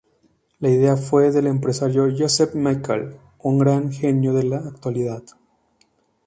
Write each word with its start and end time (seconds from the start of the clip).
La 0.59 0.67
idea 0.67 0.97
fue 0.97 1.29
del 1.31 1.45
empresario 1.45 2.07
Joseph 2.17 2.55
Michael, 2.55 3.17
un 3.37 3.59
gran 3.59 3.91
genio 3.91 4.35
en 4.39 4.49
la 4.49 4.57
actualidad. 4.57 5.21